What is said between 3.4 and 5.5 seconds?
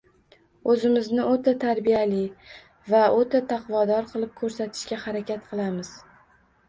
taqvodor qilib koʻrsatishga harakat